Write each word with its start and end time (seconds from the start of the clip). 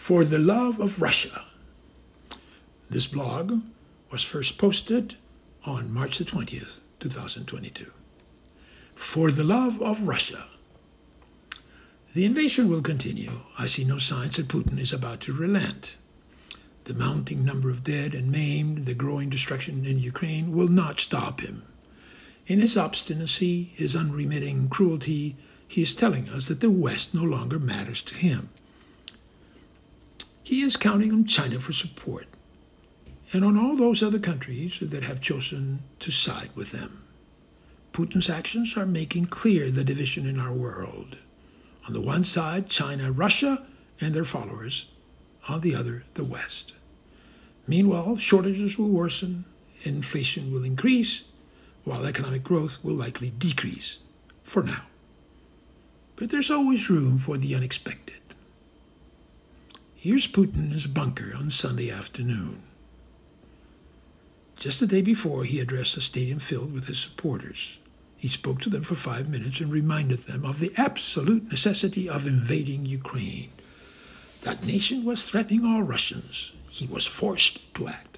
For 0.00 0.24
the 0.24 0.38
Love 0.38 0.80
of 0.80 1.02
Russia. 1.02 1.44
This 2.88 3.06
blog 3.06 3.60
was 4.10 4.22
first 4.22 4.56
posted 4.56 5.16
on 5.66 5.92
March 5.92 6.16
the 6.16 6.24
20th, 6.24 6.78
2022. 7.00 7.92
For 8.94 9.30
the 9.30 9.44
Love 9.44 9.80
of 9.82 10.08
Russia. 10.08 10.46
The 12.14 12.24
invasion 12.24 12.70
will 12.70 12.80
continue. 12.80 13.42
I 13.58 13.66
see 13.66 13.84
no 13.84 13.98
signs 13.98 14.36
that 14.36 14.48
Putin 14.48 14.80
is 14.80 14.94
about 14.94 15.20
to 15.20 15.34
relent. 15.34 15.98
The 16.84 16.94
mounting 16.94 17.44
number 17.44 17.68
of 17.68 17.84
dead 17.84 18.14
and 18.14 18.32
maimed, 18.32 18.86
the 18.86 18.94
growing 18.94 19.28
destruction 19.28 19.84
in 19.84 19.98
Ukraine 19.98 20.50
will 20.50 20.68
not 20.68 20.98
stop 20.98 21.42
him. 21.42 21.62
In 22.46 22.58
his 22.58 22.78
obstinacy, 22.78 23.70
his 23.74 23.94
unremitting 23.94 24.70
cruelty, 24.70 25.36
he 25.68 25.82
is 25.82 25.94
telling 25.94 26.30
us 26.30 26.48
that 26.48 26.62
the 26.62 26.70
West 26.70 27.14
no 27.14 27.22
longer 27.22 27.58
matters 27.58 28.00
to 28.04 28.14
him. 28.14 28.48
He 30.50 30.62
is 30.62 30.76
counting 30.76 31.12
on 31.12 31.26
China 31.26 31.60
for 31.60 31.72
support 31.72 32.26
and 33.32 33.44
on 33.44 33.56
all 33.56 33.76
those 33.76 34.02
other 34.02 34.18
countries 34.18 34.78
that 34.80 35.04
have 35.04 35.20
chosen 35.20 35.84
to 36.00 36.10
side 36.10 36.50
with 36.56 36.72
them. 36.72 37.04
Putin's 37.92 38.28
actions 38.28 38.76
are 38.76 38.84
making 38.84 39.26
clear 39.26 39.70
the 39.70 39.84
division 39.84 40.26
in 40.26 40.40
our 40.40 40.52
world. 40.52 41.18
On 41.86 41.92
the 41.92 42.00
one 42.00 42.24
side, 42.24 42.68
China, 42.68 43.12
Russia, 43.12 43.64
and 44.00 44.12
their 44.12 44.24
followers. 44.24 44.86
On 45.46 45.60
the 45.60 45.76
other, 45.76 46.02
the 46.14 46.24
West. 46.24 46.74
Meanwhile, 47.68 48.16
shortages 48.16 48.76
will 48.76 48.88
worsen, 48.88 49.44
inflation 49.84 50.52
will 50.52 50.64
increase, 50.64 51.26
while 51.84 52.04
economic 52.04 52.42
growth 52.42 52.82
will 52.82 52.96
likely 52.96 53.30
decrease 53.30 54.00
for 54.42 54.64
now. 54.64 54.82
But 56.16 56.30
there's 56.30 56.50
always 56.50 56.90
room 56.90 57.18
for 57.18 57.38
the 57.38 57.54
unexpected. 57.54 58.29
Here's 60.02 60.26
Putin 60.26 60.60
in 60.60 60.70
his 60.70 60.86
bunker 60.86 61.34
on 61.36 61.50
Sunday 61.50 61.90
afternoon. 61.90 62.62
Just 64.58 64.80
the 64.80 64.86
day 64.86 65.02
before, 65.02 65.44
he 65.44 65.60
addressed 65.60 65.94
a 65.98 66.00
stadium 66.00 66.38
filled 66.38 66.72
with 66.72 66.86
his 66.86 66.98
supporters. 66.98 67.78
He 68.16 68.26
spoke 68.26 68.62
to 68.62 68.70
them 68.70 68.82
for 68.82 68.94
five 68.94 69.28
minutes 69.28 69.60
and 69.60 69.70
reminded 69.70 70.20
them 70.20 70.46
of 70.46 70.58
the 70.58 70.72
absolute 70.78 71.50
necessity 71.50 72.08
of 72.08 72.26
invading 72.26 72.86
Ukraine. 72.86 73.50
That 74.40 74.64
nation 74.64 75.04
was 75.04 75.28
threatening 75.28 75.66
all 75.66 75.82
Russians. 75.82 76.52
He 76.70 76.86
was 76.86 77.04
forced 77.04 77.74
to 77.74 77.88
act. 77.88 78.16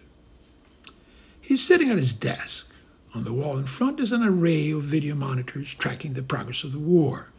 He's 1.40 1.66
sitting 1.66 1.90
at 1.90 1.98
his 1.98 2.14
desk. 2.14 2.72
On 3.12 3.24
the 3.24 3.32
wall 3.32 3.58
in 3.58 3.66
front 3.66 3.98
is 3.98 4.12
an 4.12 4.22
array 4.22 4.70
of 4.70 4.84
video 4.84 5.16
monitors 5.16 5.74
tracking 5.74 6.12
the 6.12 6.22
progress 6.22 6.62
of 6.62 6.70
the 6.70 6.78
war. 6.78 7.30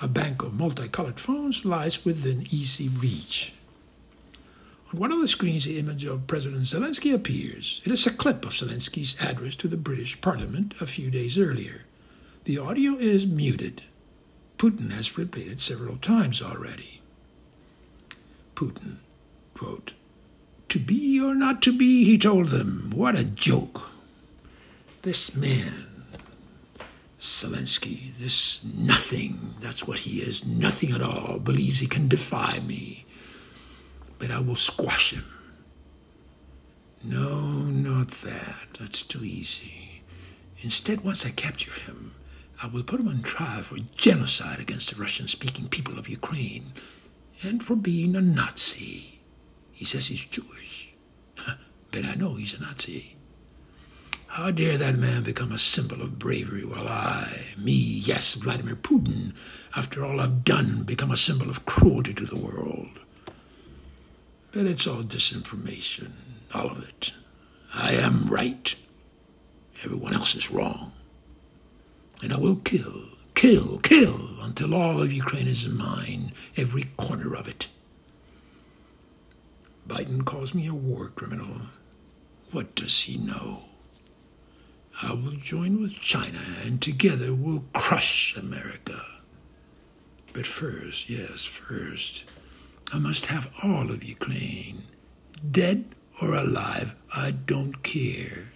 A 0.00 0.08
bank 0.08 0.42
of 0.42 0.54
multicolored 0.54 1.20
phones 1.20 1.66
lies 1.66 2.06
within 2.06 2.46
easy 2.50 2.88
reach. 2.88 3.52
On 4.92 4.98
one 4.98 5.12
of 5.12 5.20
the 5.20 5.28
screens, 5.28 5.64
the 5.64 5.78
image 5.78 6.04
of 6.04 6.26
President 6.26 6.62
Zelensky 6.62 7.14
appears. 7.14 7.80
It 7.84 7.92
is 7.92 8.06
a 8.06 8.10
clip 8.10 8.44
of 8.44 8.52
Zelensky's 8.52 9.16
address 9.20 9.56
to 9.56 9.68
the 9.68 9.76
British 9.76 10.20
Parliament 10.20 10.74
a 10.80 10.86
few 10.86 11.10
days 11.10 11.38
earlier. 11.38 11.84
The 12.44 12.58
audio 12.58 12.96
is 12.96 13.26
muted. 13.26 13.82
Putin 14.58 14.90
has 14.90 15.10
replayed 15.10 15.50
it 15.50 15.60
several 15.60 15.96
times 15.96 16.42
already. 16.42 17.00
Putin, 18.54 18.96
quote, 19.54 19.94
To 20.68 20.78
be 20.78 21.18
or 21.20 21.34
not 21.34 21.62
to 21.62 21.76
be, 21.76 22.04
he 22.04 22.18
told 22.18 22.48
them. 22.48 22.92
What 22.94 23.16
a 23.16 23.24
joke. 23.24 23.90
This 25.02 25.34
man, 25.34 25.86
Zelensky, 27.18 28.14
this 28.18 28.62
nothing, 28.62 29.54
that's 29.58 29.86
what 29.86 30.00
he 30.00 30.20
is, 30.20 30.44
nothing 30.44 30.92
at 30.92 31.02
all, 31.02 31.38
believes 31.38 31.80
he 31.80 31.86
can 31.86 32.08
defy 32.08 32.60
me. 32.60 33.06
But 34.22 34.30
I 34.30 34.38
will 34.38 34.54
squash 34.54 35.12
him. 35.12 35.24
No, 37.02 37.40
not 37.40 38.06
that. 38.22 38.68
That's 38.78 39.02
too 39.02 39.24
easy. 39.24 40.02
Instead, 40.60 41.00
once 41.00 41.26
I 41.26 41.30
capture 41.30 41.72
him, 41.72 42.14
I 42.62 42.68
will 42.68 42.84
put 42.84 43.00
him 43.00 43.08
on 43.08 43.22
trial 43.22 43.62
for 43.62 43.78
genocide 43.96 44.60
against 44.60 44.94
the 44.94 45.02
Russian 45.02 45.26
speaking 45.26 45.66
people 45.66 45.98
of 45.98 46.08
Ukraine 46.08 46.72
and 47.42 47.64
for 47.64 47.74
being 47.74 48.14
a 48.14 48.20
Nazi. 48.20 49.18
He 49.72 49.84
says 49.84 50.06
he's 50.06 50.24
Jewish, 50.24 50.92
but 51.90 52.04
I 52.04 52.14
know 52.14 52.36
he's 52.36 52.54
a 52.54 52.60
Nazi. 52.60 53.16
How 54.28 54.52
dare 54.52 54.78
that 54.78 54.98
man 54.98 55.24
become 55.24 55.50
a 55.50 55.58
symbol 55.58 56.00
of 56.00 56.20
bravery 56.20 56.64
while 56.64 56.86
I, 56.86 57.48
me, 57.58 57.72
yes, 57.72 58.34
Vladimir 58.34 58.76
Putin, 58.76 59.32
after 59.74 60.04
all 60.04 60.20
I've 60.20 60.44
done, 60.44 60.84
become 60.84 61.10
a 61.10 61.16
symbol 61.16 61.50
of 61.50 61.64
cruelty 61.64 62.14
to 62.14 62.24
the 62.24 62.36
world? 62.36 63.00
But 64.52 64.66
it's 64.66 64.86
all 64.86 65.02
disinformation, 65.02 66.12
all 66.54 66.70
of 66.70 66.86
it. 66.86 67.12
I 67.74 67.92
am 67.92 68.26
right. 68.26 68.74
Everyone 69.82 70.14
else 70.14 70.34
is 70.34 70.50
wrong 70.50 70.92
and 72.22 72.32
I 72.32 72.36
will 72.36 72.56
kill, 72.56 73.02
kill, 73.34 73.78
kill 73.78 74.30
until 74.40 74.74
all 74.74 75.02
of 75.02 75.12
Ukraine 75.12 75.48
is 75.48 75.68
mine, 75.68 76.32
every 76.56 76.84
corner 76.96 77.34
of 77.34 77.48
it. 77.48 77.66
Biden 79.88 80.24
calls 80.24 80.54
me 80.54 80.68
a 80.68 80.74
war 80.74 81.08
criminal. 81.08 81.62
What 82.52 82.76
does 82.76 83.00
he 83.00 83.18
know? 83.18 83.64
I 85.02 85.12
will 85.14 85.32
join 85.32 85.82
with 85.82 85.94
China, 85.94 86.38
and 86.64 86.80
together 86.80 87.34
we'll 87.34 87.64
crush 87.74 88.36
America. 88.36 89.04
But 90.32 90.46
first, 90.46 91.10
yes, 91.10 91.44
first, 91.44 92.24
I 92.92 92.98
must 92.98 93.26
have 93.26 93.52
all 93.62 93.90
of 93.90 94.04
Ukraine. 94.04 94.84
Dead 95.50 95.84
or 96.20 96.34
alive, 96.34 96.94
I 97.14 97.30
don't 97.30 97.82
care. 97.82 98.52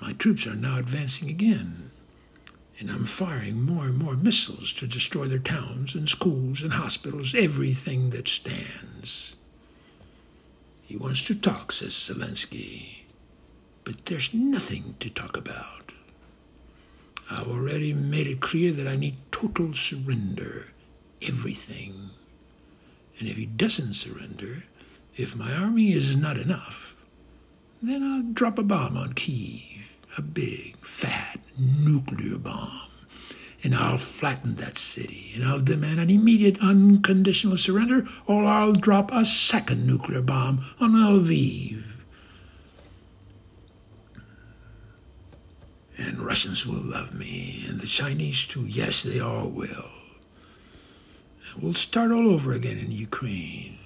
My 0.00 0.12
troops 0.12 0.46
are 0.46 0.54
now 0.54 0.78
advancing 0.78 1.28
again 1.28 1.90
and 2.80 2.90
I'm 2.90 3.04
firing 3.04 3.60
more 3.60 3.84
and 3.84 3.98
more 3.98 4.16
missiles 4.16 4.72
to 4.74 4.86
destroy 4.86 5.26
their 5.26 5.38
towns 5.38 5.94
and 5.94 6.08
schools 6.08 6.62
and 6.62 6.72
hospitals, 6.72 7.34
everything 7.34 8.08
that 8.10 8.26
stands. 8.26 9.36
He 10.82 10.96
wants 10.96 11.22
to 11.26 11.34
talk, 11.34 11.72
says 11.72 11.92
Zelensky, 11.92 13.00
but 13.84 14.06
there's 14.06 14.32
nothing 14.32 14.96
to 15.00 15.10
talk 15.10 15.36
about. 15.36 15.92
I've 17.30 17.48
already 17.48 17.92
made 17.92 18.26
it 18.26 18.40
clear 18.40 18.72
that 18.72 18.88
I 18.88 18.96
need 18.96 19.16
total 19.30 19.74
surrender, 19.74 20.68
everything. 21.20 22.10
And 23.20 23.28
if 23.28 23.36
he 23.36 23.46
doesn't 23.46 23.92
surrender, 23.92 24.64
if 25.16 25.36
my 25.36 25.52
army 25.52 25.92
is 25.92 26.16
not 26.16 26.38
enough, 26.38 26.96
then 27.82 28.02
I'll 28.02 28.32
drop 28.32 28.58
a 28.58 28.62
bomb 28.62 28.96
on 28.96 29.12
Kiev 29.12 29.70
a 30.16 30.22
big, 30.22 30.76
fat 30.84 31.38
nuclear 31.58 32.38
bomb. 32.38 32.88
And 33.62 33.74
I'll 33.74 33.98
flatten 33.98 34.56
that 34.56 34.78
city, 34.78 35.32
and 35.34 35.44
I'll 35.44 35.60
demand 35.60 36.00
an 36.00 36.08
immediate 36.08 36.58
unconditional 36.62 37.58
surrender, 37.58 38.08
or 38.26 38.46
I'll 38.46 38.72
drop 38.72 39.10
a 39.12 39.26
second 39.26 39.86
nuclear 39.86 40.22
bomb 40.22 40.64
on 40.80 40.92
Lviv. 40.92 41.82
And 45.98 46.20
Russians 46.20 46.66
will 46.66 46.80
love 46.80 47.12
me, 47.12 47.66
and 47.68 47.80
the 47.80 47.86
Chinese 47.86 48.46
too. 48.46 48.64
Yes, 48.64 49.02
they 49.02 49.20
all 49.20 49.48
will. 49.48 49.99
We'll 51.58 51.74
start 51.74 52.12
all 52.12 52.28
over 52.28 52.52
again 52.52 52.78
in 52.78 52.92
Ukraine, 52.92 53.78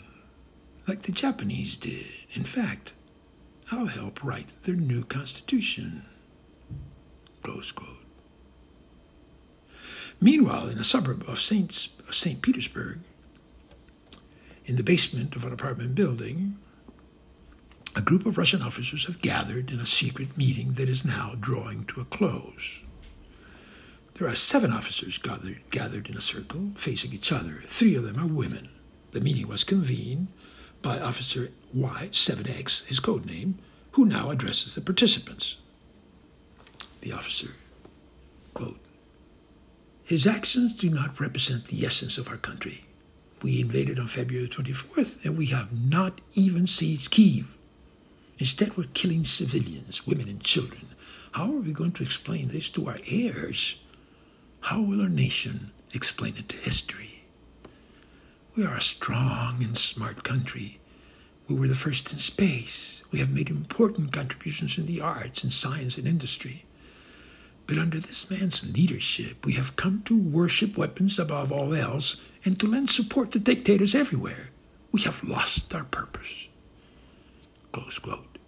like 0.86 1.02
the 1.02 1.12
Japanese 1.12 1.76
did. 1.76 2.06
In 2.32 2.44
fact, 2.44 2.92
I'll 3.70 3.86
help 3.86 4.22
write 4.22 4.52
their 4.64 4.74
new 4.74 5.04
constitution. 5.04 6.04
Close 7.42 7.72
quote. 7.72 8.04
Meanwhile, 10.20 10.68
in 10.68 10.78
a 10.78 10.84
suburb 10.84 11.24
of 11.28 11.40
St. 11.40 11.88
St. 12.10 12.42
Petersburg, 12.42 13.00
in 14.66 14.76
the 14.76 14.82
basement 14.82 15.34
of 15.36 15.44
an 15.44 15.52
apartment 15.52 15.94
building, 15.94 16.58
a 17.96 18.00
group 18.00 18.26
of 18.26 18.38
Russian 18.38 18.62
officers 18.62 19.06
have 19.06 19.20
gathered 19.20 19.70
in 19.70 19.80
a 19.80 19.86
secret 19.86 20.36
meeting 20.36 20.74
that 20.74 20.88
is 20.88 21.04
now 21.04 21.34
drawing 21.38 21.84
to 21.86 22.00
a 22.00 22.04
close. 22.04 22.80
There 24.14 24.28
are 24.28 24.34
seven 24.34 24.72
officers 24.72 25.18
gathered, 25.18 25.60
gathered 25.70 26.08
in 26.08 26.16
a 26.16 26.20
circle, 26.20 26.70
facing 26.76 27.12
each 27.12 27.32
other. 27.32 27.62
Three 27.66 27.96
of 27.96 28.04
them 28.04 28.18
are 28.22 28.26
women. 28.26 28.68
The 29.10 29.20
meeting 29.20 29.48
was 29.48 29.64
convened 29.64 30.28
by 30.82 31.00
Officer 31.00 31.50
Y7X, 31.76 32.84
his 32.84 33.00
code 33.00 33.26
name, 33.26 33.58
who 33.92 34.04
now 34.04 34.30
addresses 34.30 34.74
the 34.74 34.80
participants 34.80 35.58
the 37.04 37.12
officer. 37.12 37.50
Quote, 38.54 38.80
His 40.04 40.26
actions 40.26 40.74
do 40.74 40.88
not 40.88 41.20
represent 41.20 41.66
the 41.66 41.84
essence 41.84 42.18
of 42.18 42.28
our 42.28 42.36
country. 42.36 42.86
We 43.42 43.60
invaded 43.60 43.98
on 43.98 44.06
February 44.06 44.48
24th, 44.48 45.22
and 45.22 45.36
we 45.36 45.46
have 45.46 45.70
not 45.70 46.20
even 46.34 46.66
seized 46.66 47.10
Kiev. 47.10 47.46
Instead, 48.38 48.76
we're 48.76 48.86
killing 48.94 49.22
civilians, 49.22 50.06
women, 50.06 50.28
and 50.28 50.42
children. 50.42 50.88
How 51.32 51.44
are 51.44 51.60
we 51.60 51.72
going 51.72 51.92
to 51.92 52.02
explain 52.02 52.48
this 52.48 52.70
to 52.70 52.88
our 52.88 52.98
heirs? 53.06 53.76
How 54.64 54.80
will 54.80 55.02
our 55.02 55.10
nation 55.10 55.72
explain 55.92 56.38
it 56.38 56.48
to 56.48 56.56
history? 56.56 57.24
We 58.56 58.64
are 58.64 58.72
a 58.72 58.80
strong 58.80 59.62
and 59.62 59.76
smart 59.76 60.24
country. 60.24 60.80
We 61.46 61.54
were 61.54 61.68
the 61.68 61.74
first 61.74 62.10
in 62.14 62.18
space. 62.18 63.02
We 63.10 63.18
have 63.18 63.28
made 63.28 63.50
important 63.50 64.14
contributions 64.14 64.78
in 64.78 64.86
the 64.86 65.02
arts 65.02 65.44
and 65.44 65.52
science 65.52 65.98
and 65.98 66.08
industry. 66.08 66.64
But 67.66 67.76
under 67.76 68.00
this 68.00 68.30
man's 68.30 68.74
leadership, 68.74 69.44
we 69.44 69.52
have 69.52 69.76
come 69.76 70.00
to 70.06 70.16
worship 70.16 70.78
weapons 70.78 71.18
above 71.18 71.52
all 71.52 71.74
else 71.74 72.16
and 72.42 72.58
to 72.58 72.66
lend 72.66 72.88
support 72.88 73.32
to 73.32 73.38
dictators 73.38 73.94
everywhere. 73.94 74.48
We 74.92 75.02
have 75.02 75.22
lost 75.22 75.74
our 75.74 75.84
purpose. 75.84 76.48
Close 77.70 77.98
quote. 77.98 78.38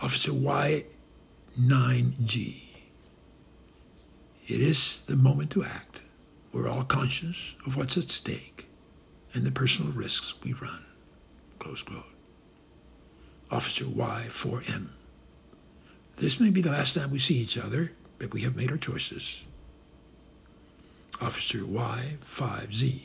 Officer 0.00 0.32
Y9G. 0.32 2.71
It 4.52 4.60
is 4.60 5.00
the 5.00 5.16
moment 5.16 5.50
to 5.52 5.64
act. 5.64 6.02
We're 6.52 6.68
all 6.68 6.84
conscious 6.84 7.56
of 7.64 7.78
what's 7.78 7.96
at 7.96 8.10
stake 8.10 8.66
and 9.32 9.44
the 9.44 9.50
personal 9.50 9.92
risks 9.92 10.34
we 10.44 10.52
run. 10.52 10.84
Close 11.58 11.82
quote. 11.82 12.04
Officer 13.50 13.86
Y4M. 13.86 14.88
This 16.16 16.38
may 16.38 16.50
be 16.50 16.60
the 16.60 16.70
last 16.70 16.94
time 16.94 17.10
we 17.10 17.18
see 17.18 17.38
each 17.38 17.56
other, 17.56 17.92
but 18.18 18.34
we 18.34 18.42
have 18.42 18.54
made 18.54 18.70
our 18.70 18.76
choices. 18.76 19.42
Officer 21.18 21.60
Y5Z. 21.60 23.00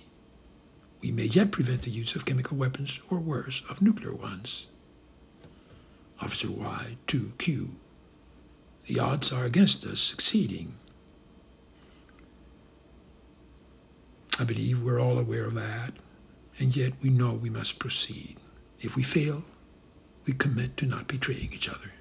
We 1.00 1.12
may 1.14 1.28
yet 1.28 1.52
prevent 1.52 1.84
the 1.84 1.92
use 1.92 2.14
of 2.14 2.26
chemical 2.26 2.58
weapons, 2.58 3.00
or 3.10 3.20
worse, 3.20 3.64
of 3.70 3.82
nuclear 3.82 4.14
ones. 4.14 4.68
Officer 6.20 6.50
Y2Q. 6.50 7.70
The 8.88 9.00
odds 9.00 9.32
are 9.32 9.46
against 9.46 9.86
us 9.86 10.02
succeeding. 10.02 10.76
I 14.40 14.44
believe 14.44 14.84
we're 14.84 15.02
all 15.02 15.18
aware 15.18 15.46
of 15.46 15.56
that, 15.56 15.94
and 16.60 16.76
yet 16.76 16.94
we 17.02 17.10
know 17.10 17.34
we 17.34 17.50
must 17.50 17.80
proceed. 17.80 18.38
If 18.80 18.96
we 18.96 19.04
fail, 19.04 19.44
we 20.26 20.34
commit 20.34 20.78
to 20.78 20.86
not 20.86 21.08
betraying 21.08 21.52
each 21.54 21.70
other. 21.70 21.92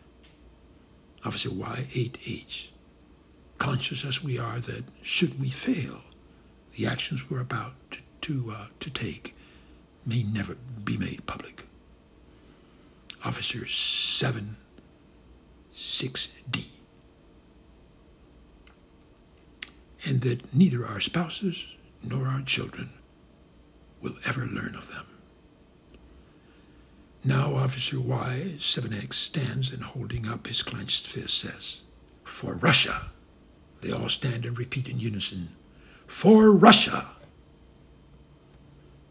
Officer 1.25 1.49
Y8H, 1.49 2.69
conscious 3.59 4.05
as 4.05 4.23
we 4.23 4.39
are 4.39 4.61
that 4.61 4.85
should 5.03 5.41
we 5.41 5.49
fail, 5.49 6.01
the 6.77 6.87
actions 6.87 7.31
we're 7.31 7.41
about 7.41 7.75
to, 7.93 8.01
to, 8.21 8.51
uh, 8.53 8.67
to 8.81 8.91
take 8.91 9.35
may 10.05 10.23
never 10.23 10.57
be 10.85 10.97
made 10.99 11.25
public. 11.27 11.65
Officer 13.25 13.67
7 13.67 14.57
6D. 15.75 16.65
And 20.05 20.21
that 20.21 20.55
neither 20.55 20.87
our 20.87 21.01
spouses 21.01 21.75
nor 22.03 22.27
our 22.27 22.43
children 22.43 22.91
will 24.01 24.17
ever 24.25 24.47
learn 24.47 24.75
of 24.75 24.89
them. 24.89 25.07
Now, 27.25 27.55
Officer 27.55 27.99
Y, 27.99 28.55
7X, 28.59 29.15
stands 29.15 29.73
and 29.73 29.83
holding 29.83 30.29
up 30.29 30.47
his 30.47 30.63
clenched 30.63 31.09
fist 31.09 31.39
says, 31.39 31.81
For 32.23 32.55
Russia! 32.55 33.11
They 33.81 33.91
all 33.91 34.09
stand 34.09 34.45
and 34.45 34.57
repeat 34.57 34.89
in 34.89 35.01
unison, 35.01 35.49
For 36.07 36.53
Russia! 36.53 37.09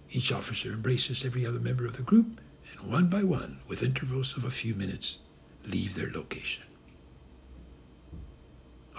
Each 0.09 0.31
officer 0.31 0.71
embraces 0.71 1.25
every 1.25 1.45
other 1.45 1.59
member 1.59 1.85
of 1.85 1.97
the 1.97 2.03
group, 2.03 2.39
and 2.71 2.89
one 2.89 3.07
by 3.07 3.23
one, 3.23 3.59
with 3.67 3.83
intervals 3.83 4.37
of 4.37 4.45
a 4.45 4.49
few 4.49 4.73
minutes, 4.75 5.19
leave 5.65 5.95
their 5.95 6.09
location. 6.09 6.63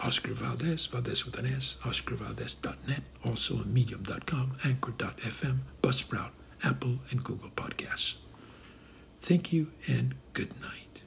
Oscar 0.03 0.33
Valdez, 0.35 0.87
Valdez 0.87 1.25
with 1.25 1.39
an 1.39 1.47
S, 1.47 1.79
oscarvaldez.net, 1.83 3.03
also 3.25 3.57
on 3.57 3.73
medium.com, 3.73 4.57
anchor.fm, 4.65 5.59
Buzzsprout, 5.83 6.31
Apple, 6.63 6.99
and 7.11 7.25
Google 7.25 7.51
Podcasts. 7.51 8.17
Thank 9.19 9.53
you 9.53 9.73
and 9.87 10.15
good 10.35 10.61
night. 10.61 11.03